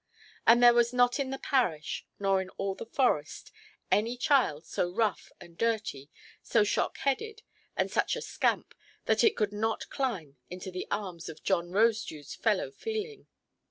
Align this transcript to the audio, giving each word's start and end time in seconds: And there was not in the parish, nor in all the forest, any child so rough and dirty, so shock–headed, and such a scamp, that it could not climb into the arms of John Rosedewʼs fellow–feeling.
And 0.47 0.63
there 0.63 0.73
was 0.73 0.93
not 0.93 1.19
in 1.19 1.29
the 1.29 1.37
parish, 1.37 2.07
nor 2.17 2.41
in 2.41 2.49
all 2.57 2.73
the 2.73 2.87
forest, 2.87 3.51
any 3.91 4.17
child 4.17 4.65
so 4.65 4.89
rough 4.91 5.31
and 5.39 5.55
dirty, 5.55 6.09
so 6.41 6.63
shock–headed, 6.63 7.43
and 7.77 7.91
such 7.91 8.15
a 8.15 8.21
scamp, 8.23 8.73
that 9.05 9.23
it 9.23 9.37
could 9.37 9.53
not 9.53 9.89
climb 9.91 10.37
into 10.49 10.71
the 10.71 10.87
arms 10.89 11.29
of 11.29 11.43
John 11.43 11.69
Rosedewʼs 11.69 12.35
fellow–feeling. 12.35 13.27